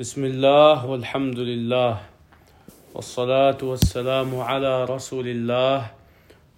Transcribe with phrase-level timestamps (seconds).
[0.00, 2.00] بسم الله والحمد لله
[2.94, 5.90] والصلاة والسلام على رسول الله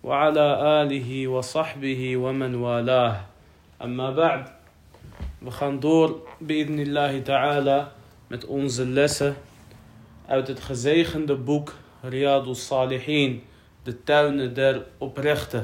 [0.02, 0.46] وعلى
[0.82, 3.16] آله وصحبه ومن والاه.
[3.82, 4.44] أما بعد
[5.42, 7.88] بخندور بإذن الله تعالى
[8.30, 9.34] مت أنز اللسة
[10.30, 11.64] أو تتخزيخن دا
[12.04, 13.40] رياض الصالحين
[13.86, 15.56] دا تاون در أبرخت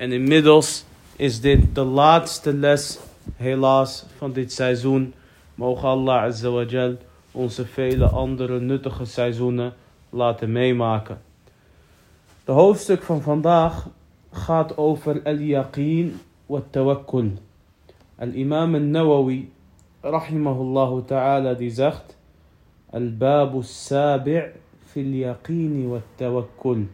[0.00, 0.86] إن إميدلس
[1.18, 3.00] is دين دا لاتست اللس
[3.40, 5.12] هيلاس فان ديت سيزون
[5.58, 6.46] موخ الله عز
[7.32, 9.74] onze vele andere nuttige seizoenen
[10.10, 11.20] laten meemaken.
[12.44, 13.88] De hoofdstuk van vandaag
[14.30, 17.30] gaat over al-yaqeen wa tawakkul.
[18.18, 19.50] Al-imam al-Nawawi,
[20.00, 22.16] rahimahullah ta'ala, die zegt...
[22.90, 24.42] Al-babu sabi'
[24.84, 26.86] fil yaqeen wa tawakkul.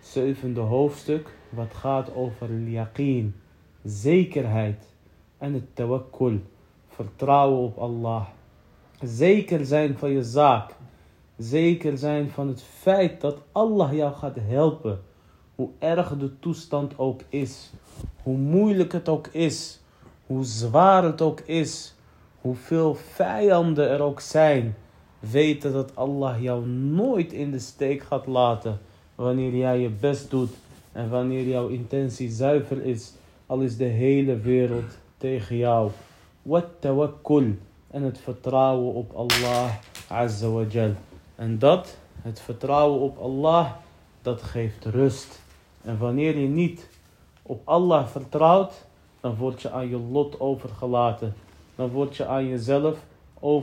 [0.00, 3.34] Zevende hoofdstuk, wat gaat over al-yaqeen,
[3.84, 4.84] zekerheid
[5.38, 6.38] en het tawakkul,
[6.88, 8.26] vertrouwen op Allah.
[9.02, 10.74] Zeker zijn van je zaak.
[11.36, 15.00] Zeker zijn van het feit dat Allah jou gaat helpen.
[15.54, 17.72] Hoe erg de toestand ook is.
[18.22, 19.80] Hoe moeilijk het ook is.
[20.26, 21.94] Hoe zwaar het ook is.
[22.40, 24.76] Hoeveel vijanden er ook zijn.
[25.18, 28.78] Weten dat Allah jou nooit in de steek gaat laten.
[29.14, 30.50] Wanneer jij je best doet.
[30.92, 33.12] En wanneer jouw intentie zuiver is.
[33.46, 35.90] Al is de hele wereld tegen jou.
[36.42, 37.54] Wat tawakkul
[37.94, 39.70] en het vertrouwen op Allah
[40.08, 40.64] Azza wa.
[41.34, 43.70] En dat, het vertrouwen op Allah,
[44.22, 45.40] dat geeft rust.
[45.82, 46.88] En wanneer je niet
[47.42, 48.86] op Allah vertrouwt,
[49.20, 51.34] dan word je aan je lot overgelaten.
[51.74, 52.98] Dan word je aan jezelf
[53.40, 53.62] over.